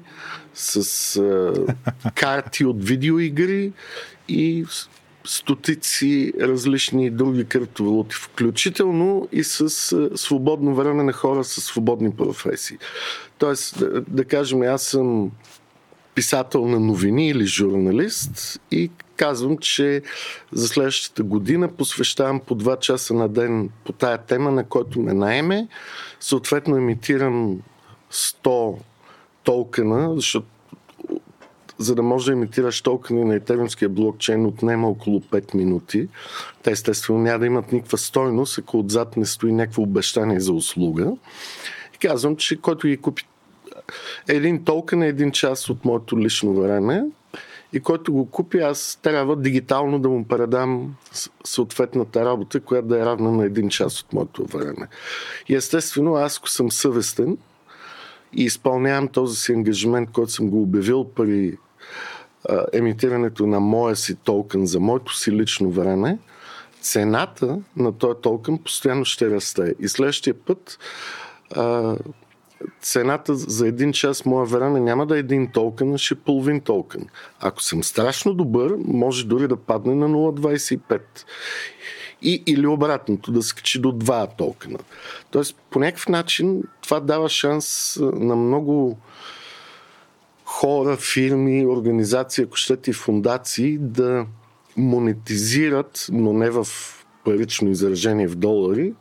с 0.54 1.16
а, 1.18 1.54
карти 2.16 2.66
от 2.66 2.84
видеоигри 2.84 3.72
и 4.28 4.66
стотици 5.26 6.34
различни 6.42 7.10
други 7.10 7.46
криптовалути, 7.46 8.16
включително 8.16 9.28
и 9.32 9.44
с 9.44 9.70
свободно 10.16 10.76
време 10.76 11.04
на 11.04 11.14
хора 11.14 11.44
с 11.44 11.62
свободни 11.62 12.16
професии. 12.16 12.78
Тоест, 13.38 13.80
да, 13.80 14.02
да 14.02 14.26
кажем, 14.26 14.62
аз 14.62 14.84
съм 14.84 15.32
писател 16.15 16.68
на 16.68 16.80
новини 16.80 17.30
или 17.30 17.46
журналист 17.46 18.62
и 18.72 18.91
казвам, 19.15 19.58
че 19.58 20.01
за 20.51 20.68
следващата 20.68 21.24
година 21.24 21.68
посвещавам 21.68 22.39
по 22.39 22.56
2 22.56 22.80
часа 22.80 23.13
на 23.13 23.30
ден 23.30 23.70
по 23.86 23.91
тая 23.91 24.18
тема, 24.18 24.51
на 24.51 24.63
който 24.63 25.00
ме 25.00 25.13
наеме. 25.13 25.68
Съответно 26.20 26.77
емитирам 26.77 27.60
100 28.12 28.77
токена, 29.44 30.15
защото 30.15 30.48
за 31.77 31.96
да 31.96 32.03
може 32.03 32.25
да 32.25 32.32
имитираш 32.32 32.82
токени 32.82 33.24
на 33.24 33.36
етериумския 33.36 33.89
блокчейн 33.89 34.46
отнема 34.46 34.89
около 34.89 35.22
5 35.22 35.56
минути. 35.56 36.08
Те 36.63 36.72
естествено 36.72 37.20
няма 37.20 37.39
да 37.39 37.46
имат 37.46 37.72
никаква 37.72 37.98
стойност, 37.98 38.60
ако 38.60 38.80
отзад 38.80 39.18
не 39.18 39.25
стои 39.25 39.51
някакво 39.51 39.82
обещание 39.82 40.39
за 40.39 40.53
услуга. 40.53 41.12
И 41.96 41.98
казвам, 41.98 42.36
че 42.36 42.62
който 42.62 42.88
ги 42.88 42.98
купи 42.98 43.24
един 44.27 44.63
токен 44.63 45.03
е 45.03 45.07
един 45.07 45.31
час 45.31 45.69
от 45.69 45.86
моето 45.86 46.19
лично 46.19 46.53
време 46.53 47.03
и 47.74 47.79
който 47.79 48.13
го 48.13 48.29
купи, 48.29 48.60
аз 48.60 49.00
трябва 49.01 49.36
дигитално 49.36 50.00
да 50.00 50.10
му 50.10 50.27
предам 50.27 50.95
съответната 51.43 52.25
работа, 52.25 52.60
която 52.60 52.88
да 52.88 53.01
е 53.01 53.05
равна 53.05 53.31
на 53.31 53.45
един 53.45 53.69
час 53.69 54.01
от 54.01 54.13
моето 54.13 54.45
време. 54.45 54.88
И 55.50 55.55
естествено, 55.55 56.15
аз 56.15 56.38
ако 56.38 56.50
съм 56.50 56.71
съвестен 56.71 57.38
и 58.33 58.43
изпълнявам 58.43 59.07
този 59.07 59.36
си 59.36 59.53
ангажимент, 59.53 60.12
който 60.12 60.31
съм 60.31 60.50
го 60.50 60.62
обявил 60.62 61.03
при 61.03 61.57
а, 62.50 62.65
емитирането 62.74 63.48
на 63.48 63.60
моя 63.60 63.95
си 63.95 64.15
токен 64.15 64.65
за 64.65 64.79
моето 64.79 65.17
си 65.17 65.31
лично 65.31 65.71
време, 65.71 66.17
цената 66.81 67.60
на 67.77 67.98
този 67.98 68.21
токен 68.21 68.57
постоянно 68.57 69.05
ще 69.05 69.29
расте. 69.29 69.75
И 69.79 69.88
следващия 69.88 70.33
път 70.33 70.79
а, 71.55 71.95
цената 72.82 73.36
за 73.36 73.68
един 73.68 73.94
час 73.94 74.25
моя 74.25 74.46
време 74.46 74.80
няма 74.80 75.06
да 75.06 75.15
е 75.15 75.20
един 75.20 75.48
токен, 75.48 75.94
а 75.94 75.98
ще 75.98 76.13
е 76.13 76.18
половин 76.18 76.62
токен. 76.62 77.08
Ако 77.39 77.62
съм 77.62 77.84
страшно 77.84 78.34
добър, 78.34 78.75
може 78.86 79.27
дори 79.27 79.48
да 79.48 79.56
падне 79.56 79.96
на 79.96 80.10
0,25. 80.10 81.01
И, 82.22 82.44
или 82.46 82.68
обратното, 82.68 83.32
да 83.32 83.44
скачи 83.44 83.80
до 83.80 83.91
2 83.91 84.38
токена. 84.38 84.80
Тоест, 85.32 85.56
по 85.70 85.80
някакъв 85.80 86.08
начин 86.08 86.63
това 86.82 87.00
дава 87.00 87.30
шанс 87.30 87.98
на 88.01 88.36
много 88.36 88.98
хора, 90.46 90.98
фирми, 90.98 91.65
организации, 91.65 92.44
ако 92.44 92.56
щете 92.56 92.89
и 92.89 92.94
фундации 92.94 93.77
да 93.77 94.25
монетизират, 94.77 96.08
но 96.12 96.34
не 96.34 96.50
в 96.50 96.68
парично 97.25 97.70
изражение 97.70 98.27
в 98.27 98.36
долари, 98.36 98.94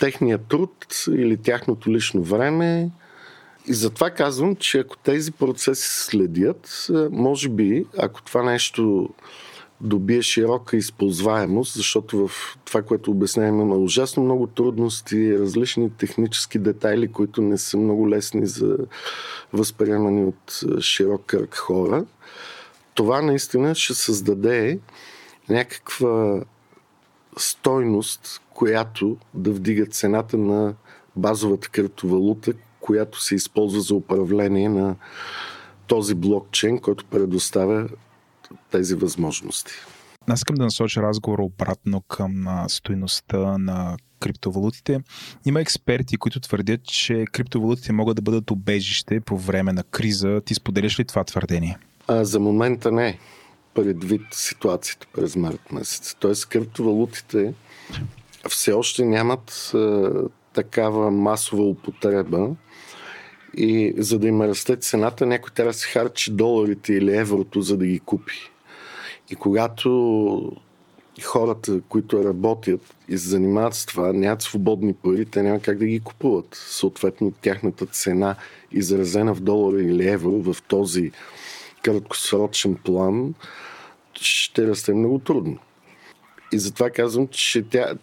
техния 0.00 0.38
труд 0.38 1.04
или 1.10 1.36
тяхното 1.36 1.90
лично 1.90 2.22
време. 2.22 2.90
И 3.66 3.74
затова 3.74 4.10
казвам, 4.10 4.56
че 4.56 4.78
ако 4.78 4.96
тези 4.96 5.32
процеси 5.32 5.88
следят, 5.88 6.86
може 7.10 7.48
би, 7.48 7.86
ако 7.98 8.22
това 8.22 8.42
нещо 8.42 9.08
добие 9.80 10.22
широка 10.22 10.76
използваемост, 10.76 11.74
защото 11.74 12.28
в 12.28 12.56
това, 12.64 12.82
което 12.82 13.10
обясняваме, 13.10 13.62
има 13.62 13.76
ужасно 13.76 14.22
много 14.22 14.46
трудности, 14.46 15.38
различни 15.38 15.90
технически 15.90 16.58
детайли, 16.58 17.12
които 17.12 17.42
не 17.42 17.58
са 17.58 17.76
много 17.76 18.08
лесни 18.08 18.46
за 18.46 18.76
възприемане 19.52 20.24
от 20.24 20.60
широк 20.80 21.22
кръг 21.26 21.54
хора. 21.54 22.04
Това 22.94 23.22
наистина 23.22 23.74
ще 23.74 23.94
създаде 23.94 24.78
някаква 25.48 26.40
стойност, 27.36 28.42
която 28.54 29.16
да 29.34 29.50
вдига 29.50 29.86
цената 29.86 30.38
на 30.38 30.74
базовата 31.16 31.68
криптовалута, 31.68 32.52
която 32.80 33.22
се 33.22 33.34
използва 33.34 33.80
за 33.80 33.94
управление 33.94 34.68
на 34.68 34.96
този 35.86 36.14
блокчейн, 36.14 36.78
който 36.78 37.04
предоставя 37.04 37.88
тези 38.70 38.94
възможности. 38.94 39.72
Аз 40.26 40.40
искам 40.40 40.56
да 40.56 40.64
насоча 40.64 41.02
разговора 41.02 41.42
обратно 41.42 42.00
към 42.00 42.64
стоиността 42.68 43.58
на 43.58 43.96
криптовалутите. 44.20 45.00
Има 45.44 45.60
експерти, 45.60 46.16
които 46.16 46.40
твърдят, 46.40 46.84
че 46.84 47.24
криптовалутите 47.32 47.92
могат 47.92 48.16
да 48.16 48.22
бъдат 48.22 48.50
обежище 48.50 49.20
по 49.20 49.38
време 49.38 49.72
на 49.72 49.82
криза. 49.82 50.40
Ти 50.44 50.54
споделяш 50.54 51.00
ли 51.00 51.04
това 51.04 51.24
твърдение? 51.24 51.78
А, 52.08 52.24
за 52.24 52.40
момента 52.40 52.92
не, 52.92 53.18
предвид 53.74 54.22
ситуацията 54.32 55.06
през 55.12 55.36
март 55.36 55.72
месец. 55.72 56.16
Тоест 56.20 56.48
криптовалутите 56.48 57.54
все 58.48 58.72
още 58.72 59.04
нямат 59.04 59.70
а, 59.74 60.10
такава 60.52 61.10
масова 61.10 61.62
употреба 61.62 62.50
и 63.56 63.94
за 63.98 64.18
да 64.18 64.28
им 64.28 64.42
расте 64.42 64.76
цената, 64.76 65.26
някой 65.26 65.50
трябва 65.54 65.72
да 65.72 65.78
се 65.78 65.88
харчи 65.88 66.32
доларите 66.32 66.94
или 66.94 67.16
еврото, 67.16 67.60
за 67.60 67.76
да 67.76 67.86
ги 67.86 68.00
купи. 68.00 68.50
И 69.30 69.34
когато 69.34 70.52
хората, 71.22 71.80
които 71.88 72.24
работят 72.24 72.80
и 73.08 73.18
се 73.18 73.28
занимават 73.28 73.74
с 73.74 73.86
това, 73.86 74.12
нямат 74.12 74.42
свободни 74.42 74.94
пари, 74.94 75.24
те 75.24 75.42
няма 75.42 75.60
как 75.60 75.78
да 75.78 75.86
ги 75.86 76.00
купуват. 76.00 76.46
Съответно, 76.54 77.32
тяхната 77.42 77.86
цена, 77.86 78.36
изразена 78.72 79.34
в 79.34 79.40
долара 79.40 79.82
или 79.82 80.08
евро 80.08 80.30
в 80.30 80.56
този 80.68 81.12
краткосрочен 81.82 82.74
план, 82.74 83.34
ще 84.14 84.66
расте 84.66 84.94
много 84.94 85.18
трудно. 85.18 85.58
И 86.52 86.58
затова 86.58 86.90
казвам, 86.90 87.28
че 87.28 87.62
тя, 87.62 87.94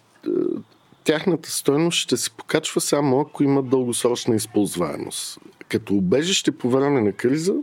тяхната 1.04 1.50
стоеност 1.50 1.98
ще 1.98 2.16
се 2.16 2.30
покачва 2.30 2.80
само 2.80 3.20
ако 3.20 3.42
има 3.42 3.62
дългосрочна 3.62 4.34
използваемост. 4.34 5.38
Като 5.68 5.94
убежище 5.94 6.52
по 6.52 6.70
време 6.70 7.00
на 7.00 7.12
криза, 7.12 7.54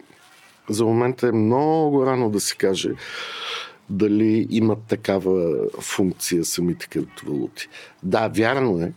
за 0.70 0.86
момента 0.86 1.28
е 1.28 1.32
много 1.32 2.06
рано 2.06 2.30
да 2.30 2.40
се 2.40 2.56
каже 2.56 2.90
дали 3.90 4.48
имат 4.50 4.80
такава 4.88 5.56
функция 5.82 6.46
самите 6.46 6.88
криптовалути. 6.88 7.68
Да, 8.04 8.28
вярно 8.28 8.80
е. 8.80 8.94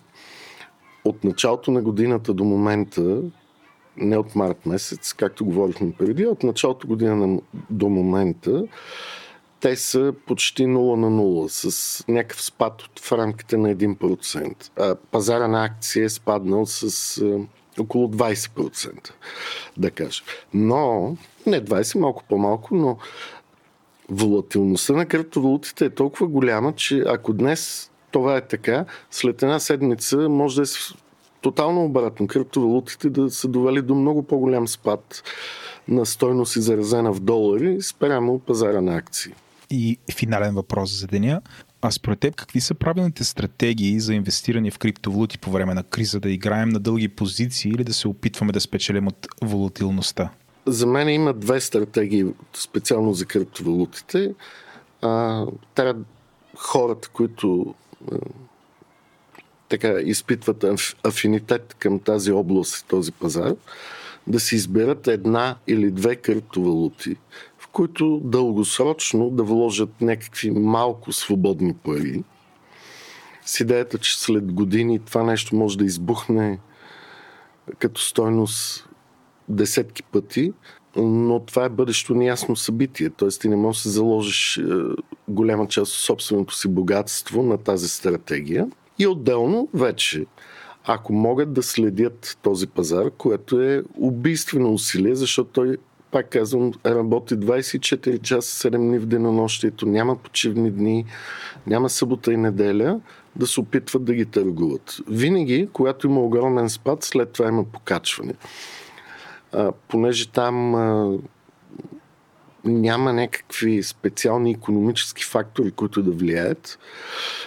От 1.05 1.25
началото 1.25 1.71
на 1.71 1.83
годината 1.83 2.35
до 2.35 2.45
момента, 2.45 3.23
не 4.01 4.19
от 4.19 4.35
март 4.35 4.67
месец, 4.67 5.13
както 5.13 5.45
говорихме 5.45 5.93
преди, 5.99 6.27
от 6.27 6.43
началото 6.43 6.87
година 6.87 7.41
до 7.71 7.89
момента, 7.89 8.65
те 9.61 9.77
са 9.77 10.15
почти 10.27 10.63
0 10.63 10.97
на 10.97 11.11
0, 11.11 11.49
с 11.49 12.05
някакъв 12.09 12.43
спад 12.43 12.83
от, 12.83 13.01
в 13.01 13.13
рамките 13.13 13.57
на 13.57 13.77
1%. 13.77 14.71
А 14.79 14.95
пазара 15.11 15.49
на 15.49 15.65
акции 15.65 16.03
е 16.03 16.09
спаднал 16.09 16.67
с 16.67 17.19
а, 17.19 17.39
около 17.83 18.09
20%, 18.09 19.11
да 19.77 19.91
кажа. 19.91 20.23
Но, 20.55 21.17
не 21.47 21.65
20, 21.65 21.99
малко 21.99 22.25
по-малко, 22.29 22.75
но 22.75 22.99
волатилността 24.09 24.93
на 24.93 25.07
криптовалутите 25.07 25.85
е 25.85 25.91
толкова 25.91 26.27
голяма, 26.27 26.73
че 26.73 27.05
ако 27.07 27.33
днес 27.33 27.91
това 28.11 28.37
е 28.37 28.47
така, 28.47 28.85
след 29.11 29.43
една 29.43 29.59
седмица 29.59 30.29
може 30.29 30.57
да 30.57 30.63
е 30.63 30.67
тотално 31.41 31.85
обратно. 31.85 32.27
Криптовалутите 32.27 33.11
да 33.11 33.31
са 33.31 33.49
довели 33.49 33.83
до 33.83 33.95
много 33.95 34.23
по-голям 34.23 34.69
спад 34.69 35.23
на 35.89 36.07
стойност 36.07 36.57
изразена 36.57 37.13
в 37.13 37.21
долари 37.21 37.83
спрямо 37.83 38.39
пазара 38.39 38.81
на 38.81 38.97
акции. 38.97 39.33
И 39.71 39.99
финален 40.17 40.55
въпрос 40.55 41.01
за 41.01 41.07
деня. 41.07 41.41
А 41.83 41.91
според 41.91 42.21
теб 42.21 42.35
какви 42.35 42.61
са 42.61 42.75
правилните 42.75 43.25
стратегии 43.25 44.01
за 44.01 44.15
инвестиране 44.15 44.71
в 44.71 44.79
криптовалути 44.79 45.39
по 45.39 45.51
време 45.51 45.75
на 45.75 45.83
криза? 45.83 46.21
Да 46.21 46.31
играем 46.31 46.69
на 46.69 46.81
дълги 46.81 47.09
позиции 47.09 47.71
или 47.71 47.85
да 47.85 47.95
се 47.95 48.09
опитваме 48.09 48.53
да 48.53 48.61
спечелим 48.61 49.07
от 49.07 49.27
волатилността? 49.43 50.31
За 50.67 50.87
мен 50.87 51.09
има 51.09 51.33
две 51.33 51.61
стратегии 51.61 52.25
специално 52.55 53.13
за 53.13 53.27
криптовалутите. 53.27 54.35
А, 55.03 55.45
трябва 55.75 56.03
хората, 56.57 57.09
които 57.09 57.75
а, 58.13 58.17
така 59.69 59.89
изпитват 59.89 60.65
афинитет 61.05 61.77
към 61.79 61.99
тази 61.99 62.33
област 62.33 62.77
и 62.77 62.89
този 62.89 63.13
пазар, 63.13 63.55
да 64.27 64.41
си 64.41 64.55
изберат 64.55 65.07
една 65.07 65.57
или 65.67 65.91
две 65.91 66.17
криптовалути, 66.17 67.17
в 67.59 67.69
които 67.69 68.21
дългосрочно 68.25 69.31
да 69.31 69.43
вложат 69.43 70.01
някакви 70.01 70.51
малко 70.51 71.13
свободни 71.13 71.75
пари, 71.75 72.25
с 73.45 73.61
идеята, 73.61 73.99
че 73.99 74.21
след 74.21 74.53
години 74.53 74.99
това 74.99 75.23
нещо 75.23 75.57
може 75.57 75.79
да 75.79 75.85
избухне 75.85 76.59
като 77.79 78.01
стойност 78.01 78.89
десетки 79.49 80.03
пъти, 80.03 80.53
но 80.97 81.41
това 81.41 81.65
е 81.65 81.69
бъдещо 81.69 82.15
неясно 82.15 82.57
събитие. 82.57 83.11
Т.е. 83.11 83.29
ти 83.29 83.49
не 83.49 83.57
можеш 83.57 83.83
да 83.83 83.91
заложиш 83.91 84.57
е, 84.57 84.63
голяма 85.29 85.69
част 85.69 85.93
от 85.93 85.99
собственото 85.99 86.55
си 86.55 86.69
богатство 86.69 87.43
на 87.43 87.59
тази 87.59 87.89
стратегия. 87.89 88.67
И 88.99 89.07
отделно 89.07 89.69
вече, 89.75 90.27
ако 90.85 91.13
могат 91.13 91.53
да 91.53 91.63
следят 91.63 92.39
този 92.43 92.67
пазар, 92.67 93.11
което 93.11 93.61
е 93.61 93.83
убийствено 93.99 94.73
усилие, 94.73 95.15
защото 95.15 95.51
той 95.51 95.77
пак 96.11 96.31
казвам, 96.31 96.73
работи 96.87 97.35
24 97.35 98.23
часа, 98.23 98.71
7 98.71 98.77
дни 98.77 98.99
в 98.99 99.07
денонощието, 99.07 99.87
няма 99.87 100.17
почивни 100.17 100.71
дни, 100.71 101.05
няма 101.67 101.89
събота 101.89 102.33
и 102.33 102.37
неделя, 102.37 103.01
да 103.37 103.47
се 103.47 103.61
опитват 103.61 104.05
да 104.05 104.15
ги 104.15 104.27
търгуват. 104.27 104.97
Винаги, 105.09 105.69
когато 105.73 106.07
има 106.07 106.21
огромен 106.21 106.69
спад, 106.69 107.05
след 107.05 107.33
това 107.33 107.49
има 107.49 107.65
покачване 107.65 108.35
а, 109.53 109.73
понеже 109.89 110.29
там 110.29 110.75
а, 110.75 111.19
няма 112.65 113.13
някакви 113.13 113.83
специални 113.83 114.51
економически 114.51 115.25
фактори, 115.25 115.71
които 115.71 116.03
да 116.03 116.11
влияят. 116.11 116.79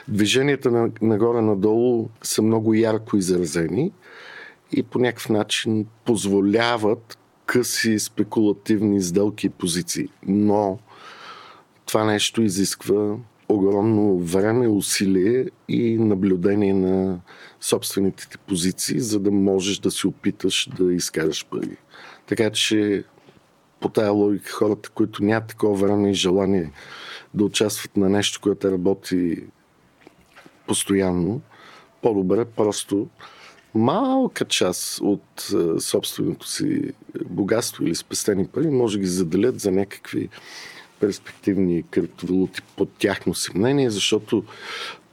Движенията 0.07 0.71
на, 0.71 0.89
нагоре-надолу 1.01 2.09
са 2.23 2.41
много 2.41 2.73
ярко 2.73 3.17
изразени 3.17 3.91
и 4.71 4.83
по 4.83 4.99
някакъв 4.99 5.29
начин 5.29 5.85
позволяват 6.05 7.17
къси 7.45 7.99
спекулативни 7.99 9.01
сделки 9.01 9.47
и 9.47 9.49
позиции. 9.49 10.07
Но 10.27 10.79
това 11.85 12.03
нещо 12.03 12.41
изисква 12.41 13.15
огромно 13.49 14.19
време, 14.19 14.67
усилие 14.67 15.45
и 15.67 15.97
наблюдение 15.97 16.73
на 16.73 17.19
собствените 17.61 18.29
ти 18.29 18.37
позиции, 18.37 18.99
за 18.99 19.19
да 19.19 19.31
можеш 19.31 19.79
да 19.79 19.91
се 19.91 20.07
опиташ 20.07 20.69
да 20.77 20.93
изкараш 20.93 21.45
пари. 21.45 21.77
Така 22.27 22.49
че 22.49 23.03
по 23.81 23.89
тая 23.89 24.11
логика 24.11 24.51
хората, 24.51 24.89
които 24.89 25.23
нямат 25.23 25.47
такова 25.47 25.75
време 25.75 26.11
и 26.11 26.13
желание 26.13 26.71
да 27.33 27.43
участват 27.43 27.97
на 27.97 28.09
нещо, 28.09 28.39
което 28.41 28.71
работи 28.71 29.43
постоянно, 30.67 31.41
по-добре 32.01 32.45
просто 32.45 33.07
малка 33.75 34.45
част 34.45 34.99
от 35.01 35.49
е, 35.53 35.79
собственото 35.79 36.47
си 36.47 36.93
богатство 37.25 37.83
или 37.83 37.95
спестени 37.95 38.47
пари 38.47 38.69
може 38.69 38.97
да 38.97 39.01
ги 39.01 39.09
заделят 39.09 39.59
за 39.59 39.71
някакви 39.71 40.29
перспективни 40.99 41.83
криптовалути 41.83 42.61
под 42.77 42.89
тяхно 42.99 43.33
си 43.33 43.51
мнение, 43.55 43.89
защото 43.89 44.43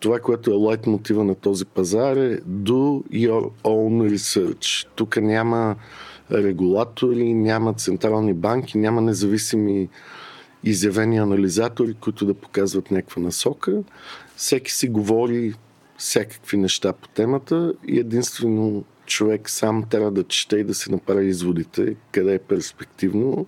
това, 0.01 0.21
което 0.21 0.51
е 0.51 0.55
лайт 0.55 0.87
мотива 0.87 1.25
на 1.25 1.35
този 1.35 1.65
пазар 1.65 2.17
е 2.17 2.41
do 2.41 3.03
your 3.13 3.51
own 3.65 4.15
research. 4.17 4.87
Тук 4.95 5.17
няма 5.17 5.77
регулатори, 6.33 7.35
няма 7.35 7.75
централни 7.75 8.35
банки, 8.35 8.79
няма 8.79 9.01
независими 9.01 9.89
изявени 10.65 11.19
анализатори, 11.19 11.95
които 11.95 12.27
да 12.27 12.35
показват 12.35 12.91
някаква 12.91 13.23
насока. 13.23 13.83
Всеки 14.37 14.73
си 14.73 14.89
говори 14.89 15.55
всякакви 15.99 16.57
неща 16.57 16.93
по 16.93 17.09
темата 17.09 17.73
и 17.89 17.99
единствено 17.99 18.85
човек 19.07 19.51
сам 19.51 19.85
трябва 19.91 20.11
да 20.11 20.25
чете 20.25 20.57
и 20.57 20.65
да 20.65 20.75
се 20.75 20.91
направи 20.91 21.27
изводите, 21.27 21.97
къде 22.13 22.35
е 22.35 22.39
перспективно. 22.39 23.47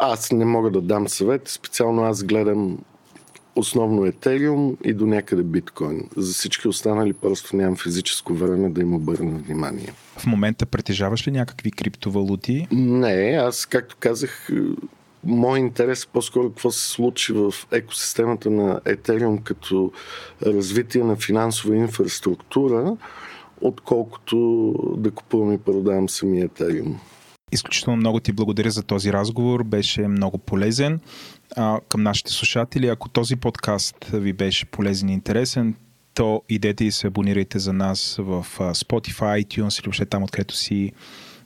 Аз 0.00 0.32
не 0.32 0.44
мога 0.44 0.70
да 0.70 0.80
дам 0.80 1.08
съвет, 1.08 1.48
специално 1.48 2.02
аз 2.02 2.24
гледам 2.24 2.78
основно 3.56 4.06
Етериум 4.06 4.76
и 4.84 4.92
до 4.92 5.06
някъде 5.06 5.42
биткоин. 5.42 6.08
За 6.16 6.32
всички 6.32 6.68
останали 6.68 7.12
просто 7.12 7.56
нямам 7.56 7.76
физическо 7.76 8.34
време 8.34 8.70
да 8.70 8.80
им 8.80 8.94
обърна 8.94 9.38
внимание. 9.38 9.92
В 10.18 10.26
момента 10.26 10.66
притежаваш 10.66 11.26
ли 11.26 11.30
някакви 11.30 11.70
криптовалути? 11.70 12.66
Не, 12.72 13.38
аз 13.42 13.66
както 13.66 13.96
казах, 14.00 14.50
мой 15.24 15.58
интерес 15.58 16.04
е 16.04 16.08
по-скоро 16.12 16.48
какво 16.48 16.70
се 16.70 16.88
случи 16.88 17.32
в 17.32 17.54
екосистемата 17.72 18.50
на 18.50 18.80
Етериум 18.84 19.38
като 19.38 19.92
развитие 20.46 21.04
на 21.04 21.16
финансова 21.16 21.76
инфраструктура, 21.76 22.96
отколкото 23.60 24.74
да 24.98 25.10
купувам 25.10 25.52
и 25.52 25.58
продавам 25.58 26.08
самия 26.08 26.44
Етериум. 26.44 27.00
Изключително 27.52 27.96
много 27.96 28.20
ти 28.20 28.32
благодаря 28.32 28.70
за 28.70 28.82
този 28.82 29.12
разговор. 29.12 29.64
Беше 29.64 30.08
много 30.08 30.38
полезен. 30.38 31.00
А, 31.56 31.80
към 31.88 32.02
нашите 32.02 32.32
слушатели, 32.32 32.86
ако 32.86 33.08
този 33.08 33.36
подкаст 33.36 33.96
ви 34.12 34.32
беше 34.32 34.66
полезен 34.66 35.08
и 35.08 35.12
интересен, 35.12 35.74
то 36.14 36.42
идете 36.48 36.84
и 36.84 36.92
се 36.92 37.06
абонирайте 37.06 37.58
за 37.58 37.72
нас 37.72 38.16
в 38.18 38.46
Spotify, 38.58 39.44
iTunes 39.44 39.80
или 39.80 39.86
въобще 39.86 40.06
там, 40.06 40.22
откъдето 40.22 40.56
си 40.56 40.92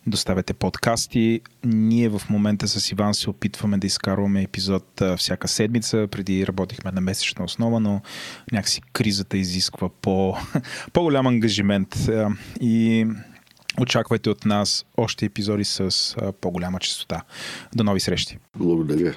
доставяте 0.06 0.54
подкасти. 0.54 1.40
Ние 1.64 2.08
в 2.08 2.22
момента 2.30 2.68
с 2.68 2.92
Иван 2.92 3.14
се 3.14 3.30
опитваме 3.30 3.78
да 3.78 3.86
изкарваме 3.86 4.42
епизод 4.42 5.02
всяка 5.16 5.48
седмица. 5.48 6.08
Преди 6.10 6.46
работихме 6.46 6.90
на 6.90 7.00
месечна 7.00 7.44
основа, 7.44 7.80
но 7.80 8.00
някакси 8.52 8.82
кризата 8.92 9.38
изисква 9.38 9.88
по, 9.88 10.36
по-голям 10.92 11.26
ангажимент. 11.26 12.08
И 12.60 13.06
очаквайте 13.80 14.30
от 14.30 14.44
нас 14.44 14.84
още 14.96 15.26
епизоди 15.26 15.64
с 15.64 16.14
по-голяма 16.40 16.78
частота. 16.78 17.22
До 17.74 17.84
нови 17.84 18.00
срещи! 18.00 18.38
Благодаря! 18.56 19.14